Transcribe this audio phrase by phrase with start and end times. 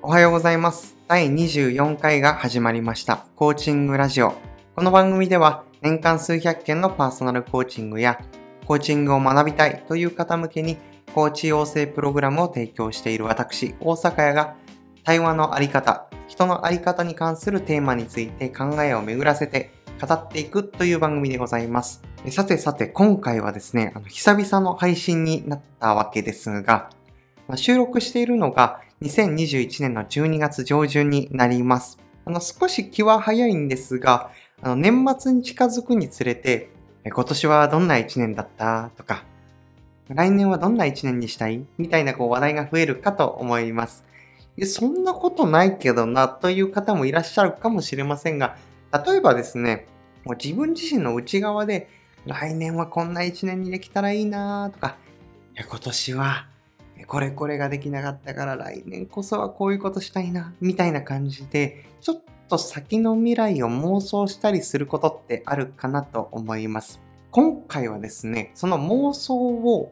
[0.00, 0.96] おはようございます。
[1.08, 3.26] 第24回が始まりました。
[3.34, 4.32] コーチングラジオ。
[4.76, 8.20] この番組では年間数百件のパーソナルコーチングや
[8.64, 10.76] コーチングを学びたいという方向けに
[11.12, 14.54] コーチ養成プログラムを提供している私、大阪屋が
[15.02, 22.02] 対話のあり方、人のあり方に関するテーマについて考えを巡らせて語っていくという番組でございます。
[22.30, 26.90] さてさて、今回はですね、あの久々の配信になったわけですが、
[27.56, 31.98] 収録しているのが2021年の12月上旬になります。
[32.24, 36.70] あの少し気は早いんですが、あの年末に近づくにつれて、
[37.04, 38.90] 今年はどんな1年だった？
[38.96, 39.24] とか、
[40.08, 41.64] 来年はどんな1年にしたい？
[41.78, 44.04] みたいなこう話題が増えるかと思います。
[44.66, 48.56] そんなことないけどなという方もいらっしゃるかもしれませんが、
[49.06, 49.86] 例えばですね、
[50.24, 51.88] もう自分自身の内側で
[52.26, 54.96] 来年はこんな1年にできたらいいなとか、
[55.56, 56.48] 今年は
[57.08, 67.00] これこれができなかったから来年こそはこういうことしたいな、みたいな感じで、ちょっと先の未来を妄想したりすることってあるかなと思います。
[67.30, 69.90] 今回はですね、その妄想を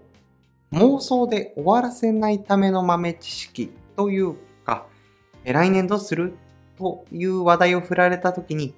[0.73, 4.35] 妄想で終わらせないための豆知識という
[4.67, 4.87] か、
[5.43, 6.37] 来年どうする
[6.77, 8.75] という話題を振られた時に、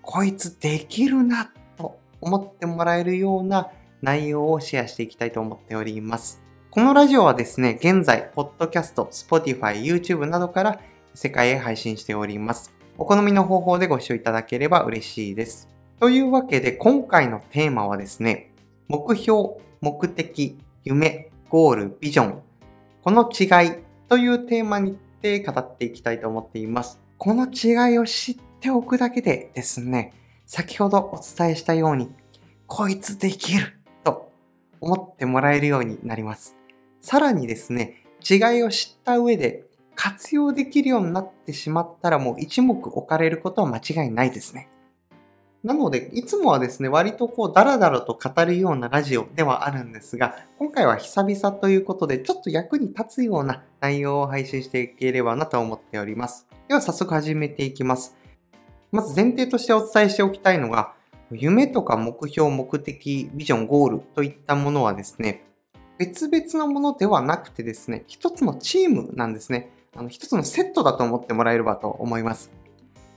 [0.00, 3.68] こいつできるなと思ってもらえるような
[4.00, 6.40] 内容をシェアしていきたいと思っております。
[6.70, 10.80] このラジオはですね、現在、ポッドキャスト、Spotify、YouTube などから
[11.14, 12.72] 世界へ配信しております。
[12.96, 15.68] お好みの方法でご視聴いただければ嬉しいです。
[15.98, 18.52] というわけで、今回のテーマはですね、
[18.86, 22.42] 目標、目的、夢、ゴール、ビジョン、
[23.02, 23.72] この違い
[24.08, 27.00] というテーマにて語っていきたいと思っています。
[27.18, 30.14] この違いを知っておくだけでですね、
[30.46, 32.12] 先ほどお伝えしたように、
[32.68, 34.30] こいつできると
[34.80, 36.59] 思ってもらえるようになります。
[37.00, 44.68] さらにですね、違いを知った上で活用できるようになってしまったらもう一目置かれることは間違いないですね。
[45.62, 56.46] なので、いつもはですね、割とこう、ダラダラと語るようなラジオではあるんですが、今回は久々ということで、ちょっと役に立つような内容を配信していければなと思っております。
[56.66, 58.16] では、早速始めていきます。
[58.90, 60.94] まず前提としてお伝えしておきたいのが、
[61.30, 65.44] 夢とか目標、目的、ビジョン、ゴールといったものはですね、
[66.00, 69.70] 別々のものではなくてですね、一つのチームなんですね。
[69.94, 72.50] あの一つのセットだと思ってもらえればと思います。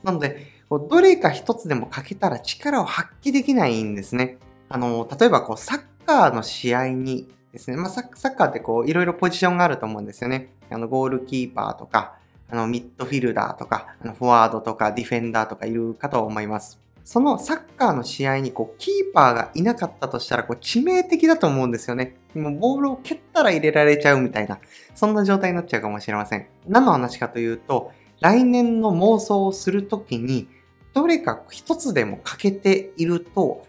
[0.02, 4.36] なので、どれか一つでも欠けたら力を発揮できないんですね。
[4.68, 10.50] あの、例えばこうサッカーの試合にですね、まあサッカーってこういろいろポジションがあると思うんですよね。
[10.68, 12.18] あの、ゴールキーパーとか、
[12.50, 16.83] あの、ミッドフィルダーとか、あのフォワードとかディフェンダーとかいるかと思います。
[17.04, 22.16] そのサッカーの試合にこうキーパーがいなかったとしたらこう致命的だと思うんですよね。
[22.34, 24.58] もうボールを蹴ったら入れられちゃうみたいな、
[24.94, 26.46] そんな状態になっちゃうかもしれません。
[26.66, 30.48] 何の話かというと、来年の妄想をするときに、
[30.94, 33.66] どれか一つでも欠けていると、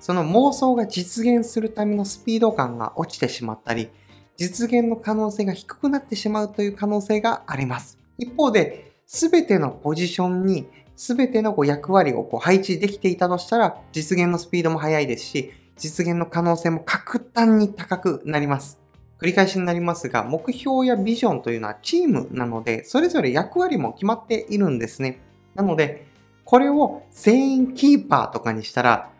[0.00, 3.90] その妄想が実現するためのスピード感が落ちてしまったり、
[4.36, 7.98] 実現の可能性が低くなってしまうという可能性があります。
[8.18, 10.66] 一方で、すべてのポジションに、
[11.02, 18.78] すべてのこう役割をこう配置できていたとしたら、実現のスピードも速いですし、実現の可能性も格段に高くなります。
[19.18, 25.18] 繰り返しになりますが、目標やビジョンというのはチームなので、それぞれ役割も決まっているんですね。
[25.56, 26.06] なので、
[26.44, 29.10] これを全員キーパーとかにしたら、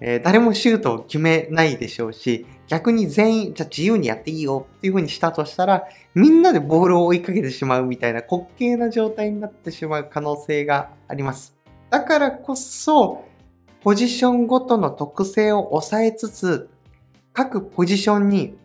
[0.00, 5.84] えー誰もシュートを決めないでしょうし、逆に全員、じゃあ自由にやっていいよっていう風にしたとしたら、
[6.14, 11.56] みんなでボールを追いかけてしまうみたいな滑稽な状態になってしまう可能性があります。
[11.90, 13.24] だからこそ、
[13.82, 16.70] ポジションごとの特性を抑えつつ、
[17.32, 18.56] 各ポジションに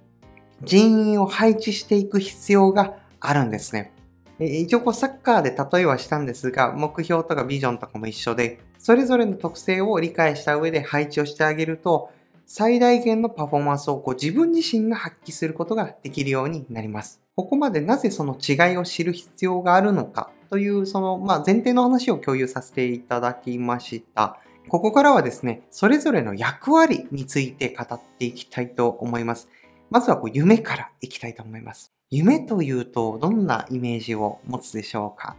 [0.61, 3.91] 人員を配置していく必要があるんですね。
[4.39, 12.09] 一応こうサッカーで例えはしたんですが、目標とかビジョンとかも一緒で、それぞれの特性を理解した上で配置をしてあげると、
[12.47, 17.21] 最大限のパフォーマンスをこう自分自身が発揮することができるようになります。
[17.35, 24.39] ここまでなぜその違いを知る必要があるのかというその、まあ、前提の話を共有させていただきました。
[24.67, 29.49] ここからはですね、それぞれの役割について語っていきたいと思います。
[29.89, 31.91] まずはこう夢からいきたいと思います。
[32.09, 35.35] 夢というとどんなイメージを持つでしょうか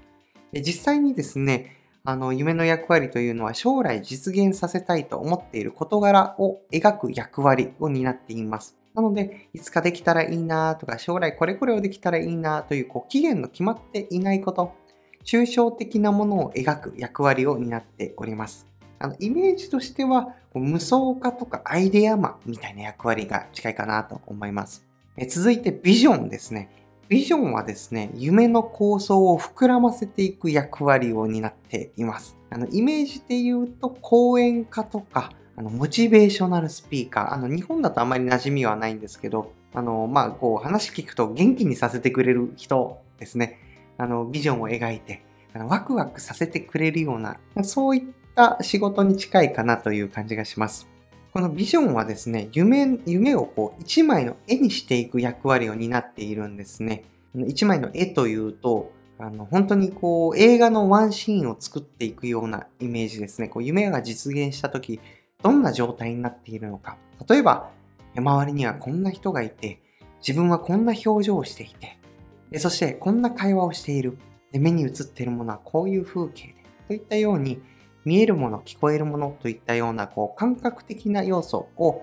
[0.53, 8.77] 実際にですね、あの夢の役割というのは将来実現させたいと思っている事柄を描く役割を担っています。
[8.95, 14.73] なので、いつかできたらいいなとか、将来これこれをできたらいいなというこう期限の決まっていないこと、
[15.25, 18.67] 抽象的なものを描く役割を担っております。
[18.99, 24.85] あのイメージとしては、無双化とかアイデアマンみたいな役割が近いかなと思います。
[25.17, 26.69] え続いてビジョンですね。
[27.11, 32.39] ビジョンはですね、夢の構想を膨らませていく役割を担っています。
[32.51, 37.33] あの、イメージで言うと、講演家とか、あの、モチベーショナルスピーカー。
[37.35, 43.59] あの、日本だとあまり馴染みはないんですけど、あの、まあ、こう、話聞くと元気にさせてくれる人ですね。
[43.99, 48.03] あの、ビジョンを描いて、あのワクワクさせてくれるような、そういっ
[48.35, 50.90] た仕事に近いかなという感じがします。
[51.33, 57.05] このビジョンはですね、夢、夢をこう一枚の絵にしていく役割を担っているんですね。
[57.47, 63.49] 一枚の絵というと、あの本当にこう映画のワンシーンを作っていくようなイメージですね。
[63.49, 64.99] こう夢が実現した時、
[65.43, 66.97] どんな状態になっているのか。
[67.29, 67.71] 例えば、
[68.17, 69.81] 周りにはこんな人がいて、
[70.27, 71.99] 自分はこんな表情をしていて、
[72.59, 74.19] そしてこんな会話をしている。
[74.51, 76.55] で目に映っているものはこういう風景で。
[76.89, 77.63] といったように、
[78.05, 82.03] 見えるもの、聞こえるものといったようなこう感覚的な要素を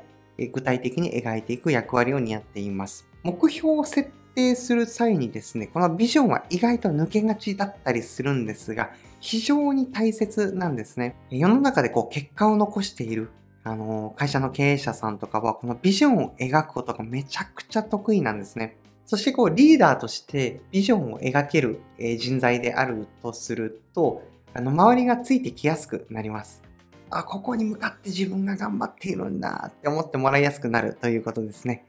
[0.52, 3.08] 具体的に描いていく役割を担っています。
[3.24, 11.16] 目標を設定する際にですね、このビジョンは意外と抜けがちだったりするんですが、非常に大切なんですね。
[11.32, 13.32] 世の中でこう結果を残している
[13.64, 18.78] あの会社の経営者さんとかはこのビジョンを描くことがめちゃくちゃ得意なんですね。
[19.08, 24.22] そしてこうリーダーとしてビジョンを描ける人材であるとすると、
[24.58, 26.64] あの、周りがついてきやすくなります。
[27.12, 31.86] あ、ここに向かって自分が頑張っているんだって思ってもらいやすくなるということですね。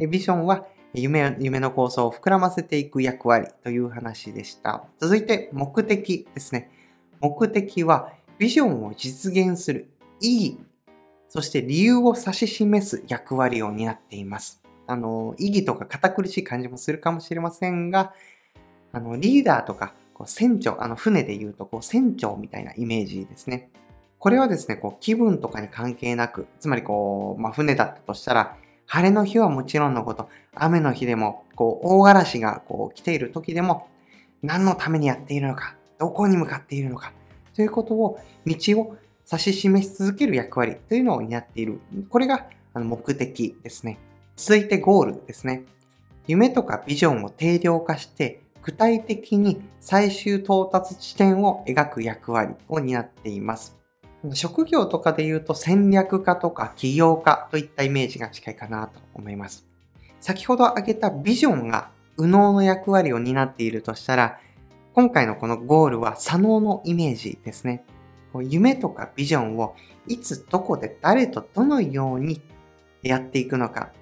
[0.00, 4.86] ビジョンは夢夢の構想を膨らませていく役割という話でした。
[4.98, 6.70] 続いて目的ですね。
[7.20, 10.58] 目的はビジョンを実現する意義、
[11.28, 14.62] そして理由を指し示す役割を担っています。
[14.86, 18.14] あの、意義とか堅苦しい感じもするかもしれませんが、
[18.92, 23.70] あの、リーダーとかこう船長、あの船で言うとこう船長みたいなイメージですね。
[24.18, 33.86] これはですね、こう気分とかに関係なく、つまりこう、まあ、船だったとしたら、晴れの日はもちろんのこと、雨の日でも、こう、大嵐がこう来ている時でも、
[34.42, 37.12] 何のためにやっているのか、どこに向かっているのか、
[37.54, 38.96] ということを、道を
[39.30, 41.78] 指し示し続ける役割というのを担っている。
[42.08, 43.98] これが目的ですね。
[44.36, 45.64] 続いてゴールですね。
[46.26, 53.74] 夢とかビジョンを定量化して具体的に最終到達地点を描く役割を担っています。
[54.34, 59.64] 職業とかで言うと戦略家とか起業家といったイメージが近いかなと思います。
[60.20, 61.88] 先ほど挙げたビジョンが
[62.18, 64.38] 右脳の役割を担っているとしたら、
[64.92, 67.86] 今回のこのゴールは左脳のイメージですね。
[68.34, 69.76] 夢とかビジョンを
[70.06, 72.42] いつどこで誰とどのように
[73.02, 73.92] やっていくのか、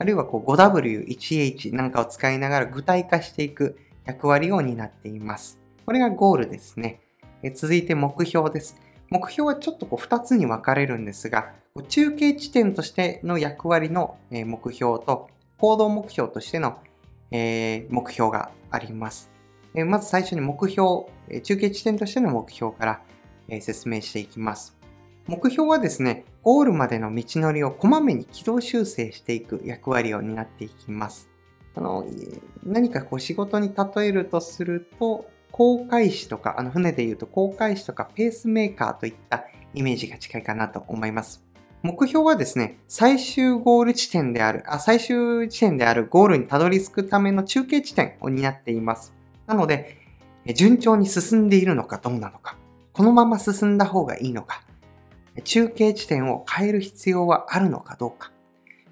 [0.00, 5.60] あるいはこう 5W1H なんかを使いながら具体化していく役割を担っています。
[5.84, 7.00] これがゴールですね。
[7.42, 8.80] え続いて目標です。
[9.10, 11.52] 目標はちょっとこう2つに分かれるんですが、
[11.88, 15.28] 中継地点としての役割の目標と
[15.58, 16.78] 行動目標としての
[17.30, 19.30] 目標があります。
[19.86, 21.04] まず最初に目標、
[21.42, 24.74] 中継地点としての目標から説明していきます。
[25.26, 31.28] 目標はですね、ゴールまでの道のりをこまめに軌道修正していく役割を担っていきます。
[31.78, 32.04] あの、
[32.64, 39.44] 何かこう仕事に例えるとすると、航海士とか、あの船で言うと航海士とかペースメーカーといった
[39.74, 41.44] イメージが近いかなと思います。
[41.82, 49.14] 目標はですね、最終ゴール地点である、あ最終地点であるゴールにたどり着くための中継地点を担っています。
[49.46, 49.96] なので、
[50.54, 52.56] 順調に進んでいるのかどうなのか、
[52.92, 54.62] このまま進んだ方がいいのか、
[55.44, 58.32] 中継地点を変える必要はあるのかどうか、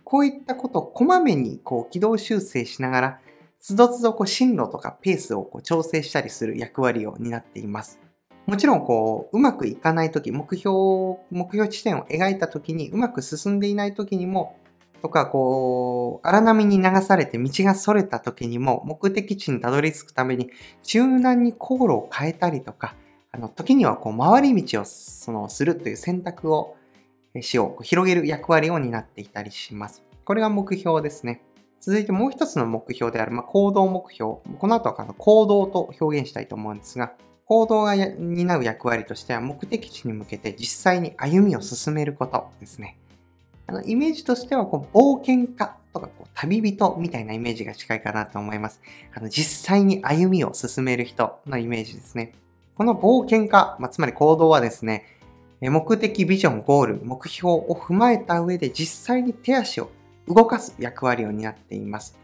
[0.07, 3.21] こういったことをこまめにこう軌道修正しながら、
[3.59, 7.99] つどつどこう進路とかペースをこう調整したりする役割を担っています。
[8.47, 10.73] もちろんこう、うまくいかないとき、目標、
[11.33, 14.57] 目標地点を描いたときにうまく進んでいないときにも、
[15.03, 20.51] とかこう、荒波に流されて道が逸れたときにも、目的地にたどり着くために
[20.85, 22.95] 柔軟に航路を変えたりとか、
[23.33, 26.76] あの、時にはこう、回り道をそのするという選択を
[27.43, 30.03] しを広げる役割を担っていたりします。
[30.25, 31.43] これが目標ですね。
[31.81, 34.37] 続いてもう一つの目標である、まあ、行動目標。
[34.59, 37.13] この後は行動と表現したいと思うんですが、
[37.45, 42.99] 行動が担う役割としては目的地に向けて実際に歩みを進めることですね。
[43.69, 48.81] あのイメージとしてはこう冒険家とかこう旅人みたいなイメージが近いかなと思います。
[49.15, 52.33] あの実際に歩みを進める人のイメージですね。
[52.77, 55.05] この冒険家、まあ、つまり行動はですね、
[55.61, 59.91] 目的、ビジョン、ゴール、目標を踏まえた上で実際に手足を
[60.29, 62.19] 動かす役割を担っています。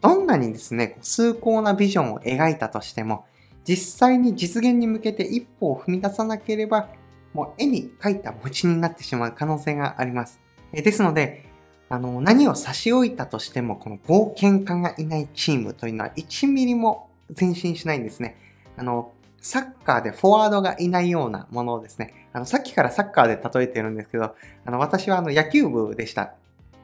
[0.00, 3.24] どんなにですね、崇高なビジョンを描いたとしても、
[3.66, 6.88] 実際に実現に向けて一歩を踏み出さなければ、
[7.34, 10.40] もう絵に描いた餅になってしまう可能性があります。
[10.72, 11.46] ですので、
[11.88, 18.36] あの、何を差し置いたとしても、この冒険家がいないチームというのは1ミリも前進しないんですね。
[18.76, 19.12] あの、
[19.46, 24.34] サッカーでフォワードがいないようなものをですね、あの、さっきからサッカーで例えてるんですけど、
[24.64, 26.34] あの、私はあの、野球部でした。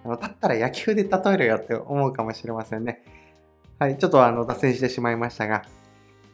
[0.04, 3.02] あの、だったら野球で例えるよって思うかもしれませんね。
[3.80, 5.64] はい、ちょっとあの、脱線してしまいましたが、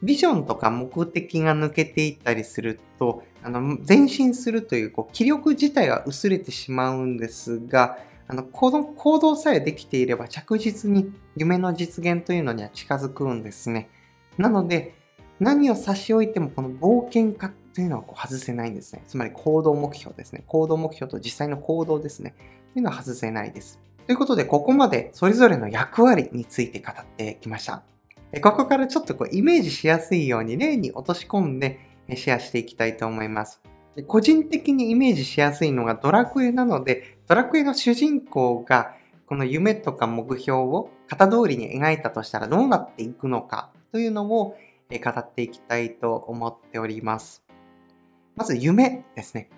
[0.02, 13.88] ビジョンとか目的が抜けていったりすると、あの、前進するという、こう、気力自体は薄れてしまうんですが、あの、この行動さえできていれば着実に夢の実現というのには近づくんですね。
[14.36, 14.97] なので、
[15.40, 19.02] 何を差し置いてもこの冒険家というのはこう外せないんですね。
[19.06, 20.42] つまり行動目標ですね。
[20.46, 22.34] 行動目標と実際の行動ですね。
[22.72, 23.78] というのは外せないです。
[24.06, 27.82] ということで、ここまでそれぞれの役割について語ってきました。
[28.42, 31.78] ここからちょっとこうイメージしやすいように例に落とし込んで
[32.14, 33.60] シェアしていきたいと思います。
[34.06, 38.94] 個人的にイメージしやすいのがドラクエなので、ドラクエの主人公が
[39.26, 44.56] この夢とか目標を型通りに描いたとしたらどうなっていくのかというのを
[44.96, 47.44] 語っていきたいと思っております。
[48.34, 49.50] まず夢ですね。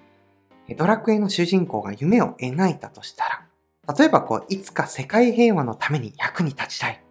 [0.76, 7.02] ドラクエの主人公が夢を描いたとしたら、例えばこう、いつか世界平和のために役に立ちたい。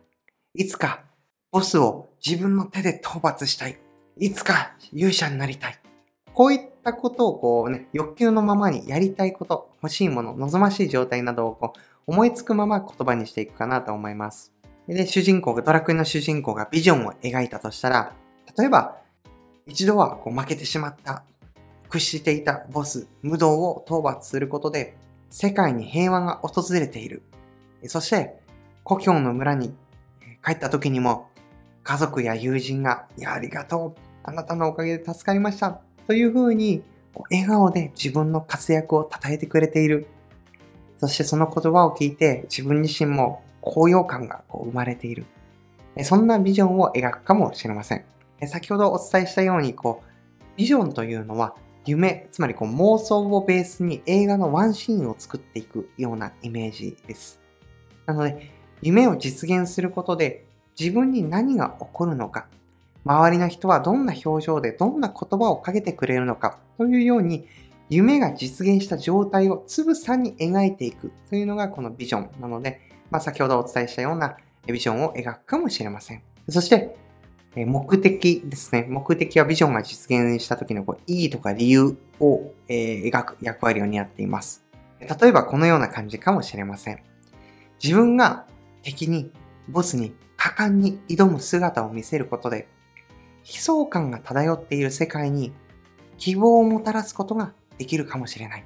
[0.53, 1.03] いつか
[1.51, 3.79] ボスを自分の手で討伐したい。
[4.17, 5.79] いつか勇者になりたい。
[6.33, 14.53] こういったことをこうね、欲求のままにやりたいこと、欲しいもの、望ましい状態などをこう思いつくまま言葉にしていくかなと思います。
[14.95, 18.13] で、主人公が、ドラクエの主人公がビジョンを描いたとしたら、
[18.57, 18.97] 例えば、
[19.67, 21.23] 一度はこう負けてしまった、
[21.89, 24.97] 屈していたボス、無道を討伐することで、
[25.29, 27.21] 世界に平和が訪れている。
[27.85, 28.39] そして、
[28.83, 29.75] 故郷の村に
[30.43, 31.29] 帰った時にも、
[31.83, 33.99] 家族や友人が、いや、ありがとう。
[34.23, 35.81] あなたのおかげで助かりました。
[36.07, 36.83] というふうに、
[37.29, 40.07] 笑顔で自分の活躍を称えてくれている。
[40.99, 45.25] そしてその言葉を聞いて自分自身も高揚感がこう生まれている。
[46.03, 48.05] そんなビジョンを描くかもしれません。
[48.47, 57.39] 先ほどお伝えしたように、こう、ビジョンというのは夢、つまりこう妄想をベースに映画のワンシーンを作っていくようなイメージです。
[58.05, 58.51] なので、
[58.81, 60.45] 夢を実現することで
[60.79, 62.47] 自分に何が起こるのか、
[63.05, 67.47] 周りの人はどんな表情でどんな言葉をかけてくれるのかというように、
[67.89, 74.37] 夢が実現した状態をつぶさに描いていくというのがこのビジョンなので、まあ、先ほどお伝えしたような
[74.67, 76.21] ビジョンを描くかもしれません。
[76.49, 76.95] そして、
[77.55, 78.85] 目的ですね。
[78.87, 84.63] 目的はビジョンが実現した時のこう意義とか理由を、描く役割を担っています。
[84.99, 87.01] 例えばこのような感じかもしれません。
[87.83, 88.45] 自分が
[88.83, 89.31] 敵に、
[89.67, 92.67] ボスに果敢に挑む姿を見せることで、
[93.45, 95.53] 悲壮感が漂っている世界に
[96.17, 98.65] 希望をもたらすことができるかもしれない。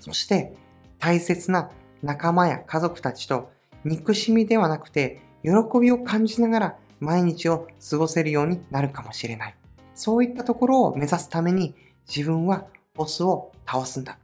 [0.00, 0.54] そして
[0.98, 1.70] 大切な
[2.02, 3.50] 仲間や家族たちと
[3.84, 9.56] 憎しみではなくて喜びを感じながら毎日を過ごせるようになるかもしれない。
[9.94, 11.74] そういったところを目指すために
[12.08, 14.18] 自分はボスを倒すんだ。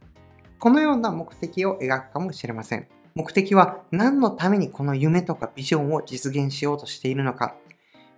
[0.59, 2.89] このような目的を描くかもしれません。
[3.15, 7.57] 目的は何のためにこの夢とかビジョンを実現しようとしているのか。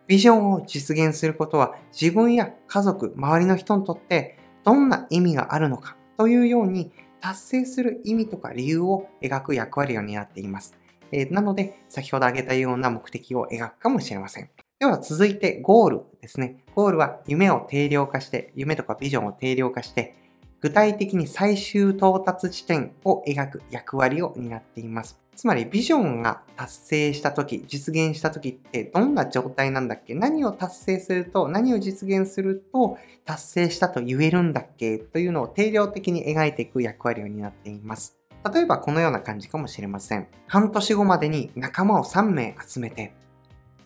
[0.06, 6.90] ビジョンを実現することは自分や家族、周りの人にとってどんな意味があるのかというように
[7.20, 10.76] 達成する意味とか理由を描く役割を担っています。
[11.12, 14.50] えー、なので、先ほど挙げたような目的を描くかもしれません。
[14.78, 16.64] では続いてゴールですね。
[16.74, 20.14] ゴールは夢を定量化して、夢とかビジョンを定量化して、
[20.60, 25.20] 具体的に最終到達地点を描く役割を担っています。
[25.40, 30.12] つまりビジョンが達成した時、実現した時ってどんな状態なんだっけ？
[30.14, 34.98] 何を達成すると、何を実現すると達成したと言えるんだっけ？
[34.98, 38.18] というのを定量的に描いていく役割を担っています。
[38.52, 40.28] 例えばこのような感じかもしれません。
[40.46, 43.14] 半年後までに仲間を3名集めて、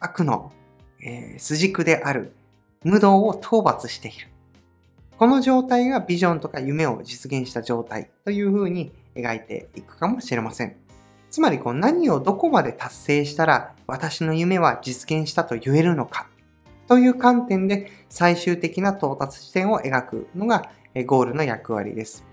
[0.01, 0.51] 悪の、
[1.01, 2.35] えー、筋軸である
[2.83, 4.27] 無道を討伐している。
[5.17, 10.75] この状態がビジョンとか夢を実現した状態という風に描いていくかもしれません。
[11.35, 16.29] つまりこう何をどこまで達成したら私の夢は実現したと言えるのか
[16.87, 20.71] という観点で最終的な到達地点を描くのが
[21.07, 22.25] ゴールの役割です。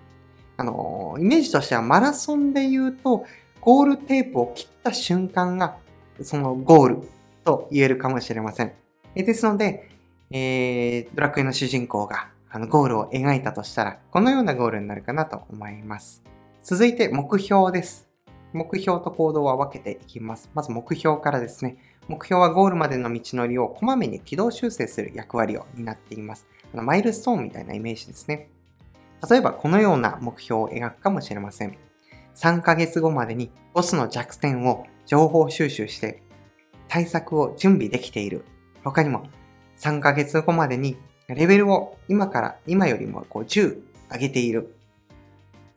[0.56, 3.26] あの、イメージとしてはマラソンで言うと
[3.60, 5.78] ゴールテープを切った瞬間が
[6.22, 7.10] そのゴール
[7.44, 8.74] と言えるかもしれません。
[9.16, 9.90] ですので、
[10.30, 16.22] えー、ドラクエの主人公があのゴールを描いたとしたら、このようなゴールになるかなと思います。
[16.62, 18.11] 続いて目標です。
[18.54, 20.50] 目標と行動は分けていきます。
[20.54, 21.78] まず目標からですね。
[22.08, 26.48] 目標はゴールまでの道のりをこまめに軌道修正する役割を担っています。
[26.74, 28.50] あのマイルストーンみたいなイメージですね。
[29.30, 31.78] 例えばこのような目標を描くかもしれません。
[32.36, 36.24] 3ヶ月後までにボスの弱点を情報収集して
[36.88, 38.46] 対策を準備できている。
[38.84, 39.24] 他にも
[39.78, 43.82] 3ヶ月後までにレベルを今から今よりもこう10
[44.12, 44.76] 上げている。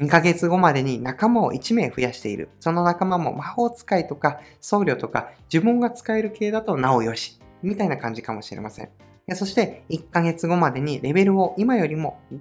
[0.01, 2.49] 2ヶ月後までに仲間を1名増やしている。
[2.61, 7.39] その仲間も魔法使いとか僧侶とか呪文が使える系だとなおよし。
[7.63, 8.89] みたいな感じかもしれません。
[9.35, 12.41] そして1ヶ月後までにレベルを今よりも5、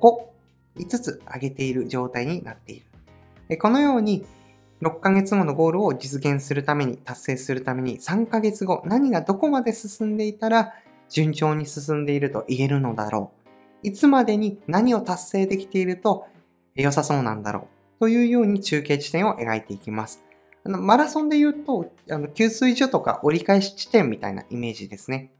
[0.79, 2.83] 5つ上げている状態になってい
[3.49, 3.57] る。
[3.57, 4.25] このように
[4.81, 10.73] 6ヶ月後のゴールを実現するために、達成するために3ヶ月後何がどこまで進んでいたら
[11.09, 13.31] 順調に進んでいると言えるのだろ
[13.83, 13.87] う。
[13.87, 16.25] いつまでに何を達成できていると
[16.75, 17.99] 良さそうなんだろう。
[17.99, 20.23] というように中継地点を描いていきます。
[20.65, 25.31] あのマラソンで言うと、あの給水所とか折り返し地点みたいなイメージですね。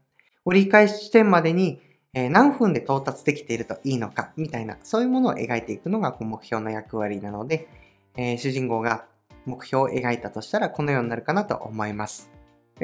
[0.44, 1.80] 折り返し地点までに、
[2.12, 7.68] え何分で到達できているといいのかみたいな、そういうものを描いていくのが目標の役割なので、
[8.16, 9.06] えー、主人公が
[9.46, 12.30] 目標を描いたとしたらこのようになるかなと思います。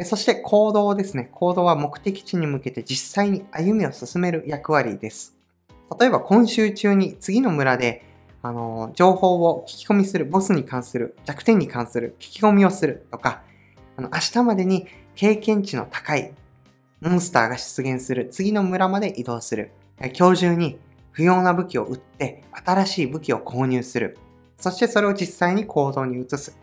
[0.05, 1.29] そして行動ですね。
[1.33, 5.37] 行動は目的地に向けて実際に歩みを進める役割です。
[5.99, 8.05] 例えば今週中に次の村で
[8.43, 13.43] あの、情報を聞き込みする、ボスに関する、弱点に関する聞き込みをするとか、
[13.97, 16.33] あの、明日までに経験値の高い
[17.01, 19.73] モンスターが出現する次の村まで移動する。
[20.19, 20.79] 今日中に
[21.13, 24.19] 不要な武器を売って新しい武器を購入する。
[24.59, 26.59] そしてそれを実際に行動に移す。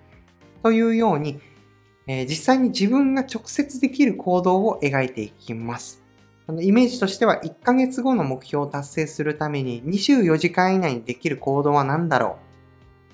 [0.63, 1.39] というように、
[2.07, 6.03] えー、実際に自分が直接できる行動を描いていきます。
[6.47, 12.37] あのイメージとしては1ヶ月後の目標を達成するために24時間以内にできる行動は何だろ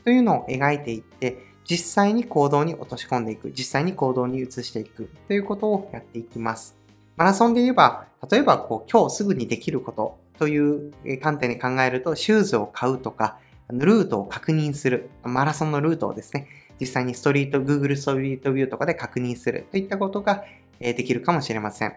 [0.02, 0.04] う？
[0.04, 5.10] というのを描いていって実際に行動に落とし込んでいく、実際に行動に移していく。
[5.28, 6.78] ということをやっていきます。
[7.16, 10.22] マラソンで言えば、例えばこう今日すぐにできること。
[10.40, 13.38] という観点で考えると、シューズを買うとか、
[13.70, 16.48] ルートを確認する、マラソンのルートをですね、
[16.82, 19.68] 実際にストリート、Google ストリートビューとかで確認する。
[19.72, 20.44] といったことが
[20.80, 21.94] できるかもしれません。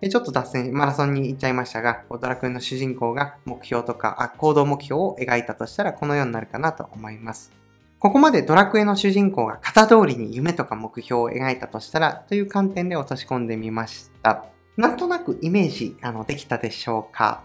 [0.00, 7.52] ちょっと脱線、マラソンに行っちゃいましたが、ドラクエの主人公が目標とか、行動目標を描いたとしたらこのようになるかなと思います。
[7.98, 14.44] ここまでドラクエの主人公が型通りに夢とか目標を描いたとしたらという観点で落とし込んでみました。
[14.76, 17.42] なんとなくイメージあのできたでしょうか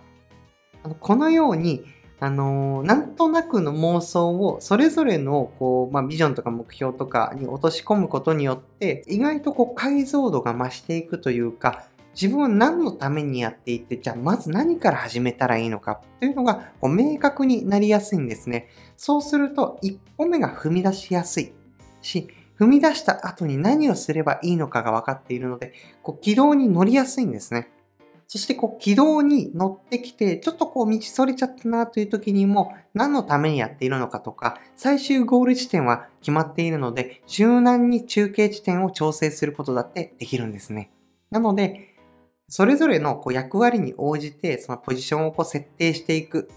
[0.84, 1.84] あのこのように
[2.20, 18.70] あのー、なんとなくの妄想をそれぞれのこう、まあ、ビジョンとか目標とかに落とし込むことによって意外とこう解像度が増していくというか自分は何のためにやっていて、じゃあまず何から始めたらいいのかというのがこう明確になりやすいんですね。
[18.98, 21.54] そうすると一歩目が踏み出しやすい
[22.02, 22.28] し、
[22.60, 27.70] 踏み出した後に何をすればいいのかが分かっているので、こう軌道に乗りやすいんですね。
[28.28, 40.92] そしてこう軌道に乗ってきて、ちょっとこう道それちゃったなという時にも何のためにやっているのかとか、最終ゴール地点は決まっているので、柔軟に中継地点を調整することだってできるんですね。
[41.30, 41.93] なので、
[42.48, 46.50] それぞれのこう役割に応じて、そのポジションをこう設定していく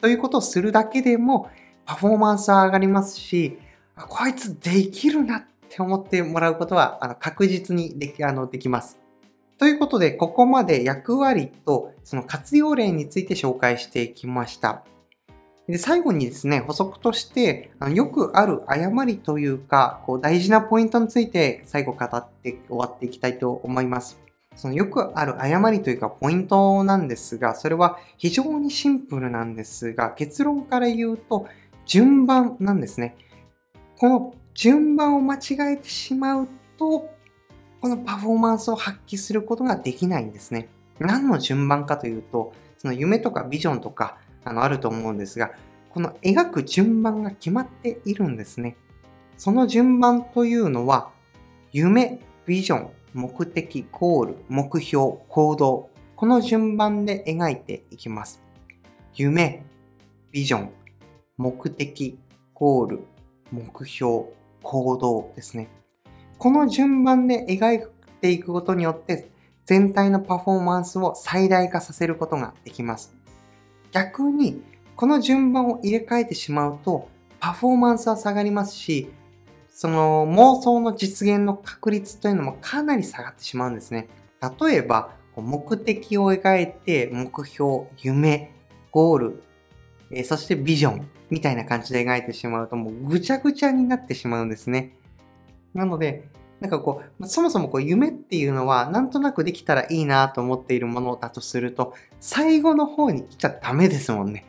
[0.00, 1.50] ということをするだけでも、
[1.84, 3.58] パフォーマンスは上がりますし、
[3.96, 8.98] こいつできるなって思ってもらうことはあの確実にできあのできます。
[9.58, 14.84] ということで、ここまで役割とその活用例について紹介していきました。
[15.66, 24.25] で最後にですね、補足として、あのよくある誤りというか、こう大事なポイントについて最後語って終わっていきたいと思います。
[24.56, 31.46] そのよくある誤りというかポイントなんですが、それは非常にシンプルなんですが、結論から言うと
[31.84, 33.16] 順番なんですね。
[33.98, 35.38] この順番を間違
[35.74, 37.10] えてしまうと、
[37.80, 40.68] このパフォーマンスを発揮することができないんですね。
[40.98, 45.50] 何の順番かというと、その夢とかビジョンとかあのあると思うんですが、
[45.90, 48.76] この描く順番が決まっているんですね。
[49.36, 51.10] その順番というのは、
[51.72, 55.88] 夢、ビジョン、目的、ゴール、目標、行動。
[56.16, 58.42] この順番で描いていきます。
[59.14, 59.64] 夢、
[60.32, 60.70] ビジョン、
[61.38, 62.18] 目的、
[62.52, 63.00] ゴール、
[63.50, 64.24] 目標、
[64.62, 65.70] 行動ですね。
[66.36, 67.86] この順番で描い
[68.20, 69.30] ていくことによって
[69.64, 73.14] 全体のパフォーマンスを最大化させることができます。
[73.92, 74.62] 逆に、
[74.94, 77.08] この順番を入れ替えてしまうと
[77.40, 79.10] パフォーマンスは下がりますし、
[79.78, 84.08] その妄想の実現の確率というのもかなり下がってしまうんですね。
[84.58, 88.54] 例えば、目的を描いて、目標、夢、
[88.90, 94.96] ゴール、そしてビジョンみたいな感じで描いてしまうともうぐちゃぐちゃになってしまうんですね。
[95.74, 96.26] なので、
[96.60, 104.46] なんかこう、そもそもこう夢っていうのはなんとなくできたらいいなと思っているものだとすると、最後の方に来ちゃダメですもんね。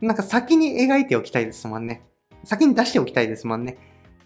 [0.00, 2.02] なんか先に描いておきたいですもんね。
[2.44, 3.76] 先に出しておきたいですもんね。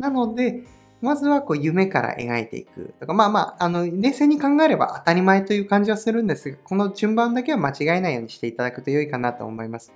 [0.02, 0.64] なので、
[1.00, 9.92] まずはこう夢から描いていくとか、まあまあ、あの、冷静に考えれば当たり前という感じはするんですが、この順番だけは間違えないようにしていただくと良いかなと思います。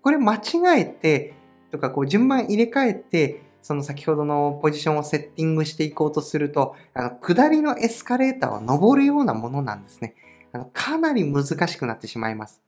[0.00, 0.40] これ間違
[0.80, 1.34] えて、
[1.72, 10.14] とかこう順番入れ替えて、その先ほどのポジションをセッティングしていこうとすると、あの、下りのエスカレーターを登るようなものなんですね。
[10.52, 12.62] あの、かなり難しくなってしまいます。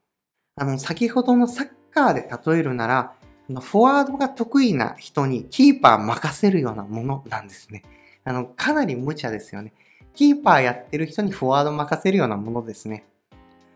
[0.56, 3.14] あの、先ほどのサッカーで例えるなら、
[3.48, 7.82] フォワードが得意な人にキーパー任せるようなものなんですね。
[8.24, 9.72] あの、かなり無茶ですよね。
[10.14, 13.04] キーパーやってる人にフォワード任せるようなものですね。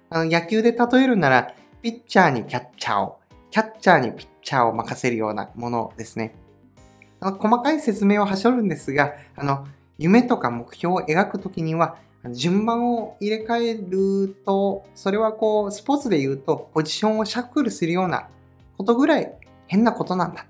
[0.09, 3.18] あの、野球で例えるなら、ピッチャーにキャッチャーを、
[3.50, 6.35] キャッチャーにピッチャーを任せるようなものですね。
[7.20, 9.66] あの細かい説明をはしょるんですが、あの、
[9.98, 11.96] 夢とか目標を描くときには、
[12.33, 18.28] 順番を入れ替えると、それはこう、スポーツで言うと、ポジションをシャッフルするような
[18.76, 19.38] ことぐらい
[19.68, 20.46] 変なことなんだ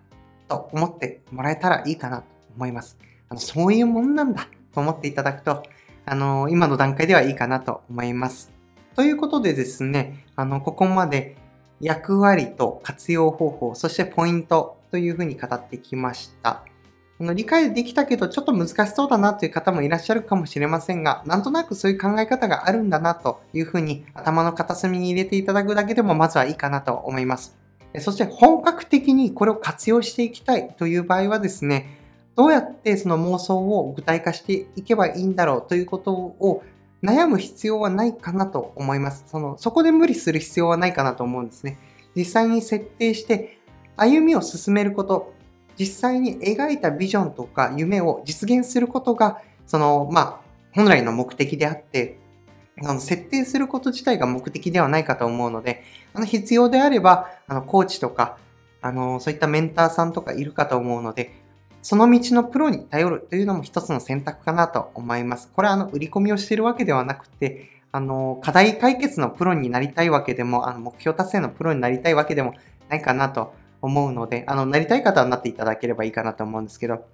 [0.49, 2.25] と思ってもらえたらいいかなと
[2.57, 2.97] 思います。
[3.29, 5.63] あのそういうもんなんだと思っていただくと、
[6.07, 8.51] あの、今の段階ではいいかなと思います。
[8.95, 11.37] ということでですね、あの、ここまで
[11.81, 16.65] 役割と活用方法、そしてポイントというふうに語ってきました。
[17.21, 27.57] あの理解できたけどちょっと難しそうだなという方もいらっしゃるかもしれませんが、なんとなくそういう考え方があるんだなというふうに頭の片隅に入れていただくだけでもまずはいいかなと思います。
[28.01, 31.99] そして本格的にこれを活用していきたいという場合はですね、
[32.37, 36.63] どうやってその妄想を具体化していけばいいんだろうということを
[37.03, 39.25] 悩む必要はないかなと思います。
[39.27, 41.79] そのそこで無理する必要はないかなと思うんですね。
[42.15, 43.59] 実際に設定して
[43.97, 45.33] 歩みを進めること、
[45.79, 50.41] 実際に描いたビジョンとか夢を実現することが、その、まあ、
[50.73, 52.18] 本来の目的であって、
[52.85, 55.83] あの設定すること自体が目的ではないかと思うので、
[56.15, 58.39] あの必要であれば、あのコーチとか、
[58.81, 61.35] あのそういったメンターさんとかいるかと思うので、
[61.83, 65.51] その道のプロに頼るというのも一つの選択かなと思います。
[65.55, 72.55] これはあの売り込みをしているわけではなくて、あの課題解決のプロになりたいわけでも、あの目標達成のプロになりたいわけでも
[72.89, 77.05] ないかなと思うので、あのなりたい方はなっていただければいいかなと思うんですけど、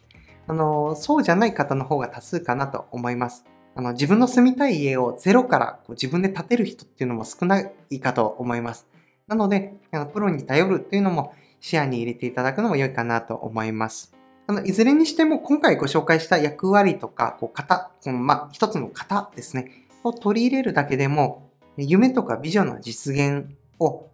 [0.47, 3.45] あのそうじゃない方の方が多数かなと思います。
[3.77, 7.61] あの自分の住みたい家をゼロからこう自分で建てる人っていうのも少な
[7.91, 8.87] いかと思います。
[9.27, 14.15] なので、あのプロに頼るっていうのも視野に入れていただくのも良いかなと思います。
[14.47, 23.47] あのいずれにしても今回ご紹介した役割とか、こう型、このま、一つの型ですね、を取り入れるだけでも、夢とかビジョンの実現
[23.79, 24.11] を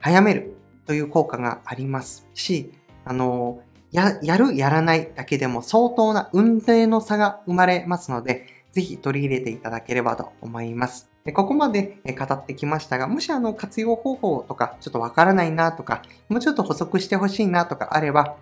[0.00, 2.72] 早めるという効果がありますし、
[3.04, 3.60] あの、
[3.92, 11.08] や、やる、やらないだけでも相当な運転の差が生まれますので、ぜひ取り入れていただければと思います。
[11.32, 18.36] ここまで語ってきましたが、もしあの活用方法とかちょっとわからないなとか、もうちょっと補足してほしいなとかあれば、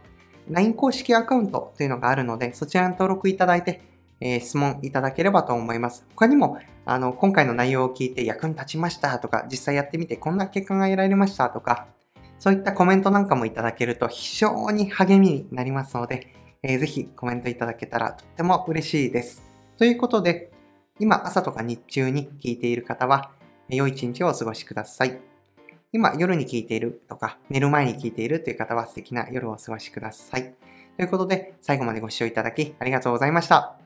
[0.49, 3.83] LINE 公式アカウントというのがあるので、そちらに登録いただいて、
[4.21, 6.07] えー、質問いただければと思います。
[6.15, 11.87] 他にも、あの、今回の内容を聞いて役に立ちましたとか、実際やってみてこんな結果が得られましたとか、
[12.39, 19.52] そういったコメントなんかもいただけると非常に励みになりますので、えー、ぜひコメントいただけたらとっても嬉しいです。
[19.83, 20.53] ということで、
[21.01, 23.33] 今朝とか日中に聞いている方は、
[23.69, 25.21] 良い一日をお過ごしください。
[25.93, 30.55] 今夜に聞いているとか、寝る前に聞いているという方は素敵な夜をお過ごしください。
[30.97, 33.82] ということで、最後までご視聴いただきありがとうございました。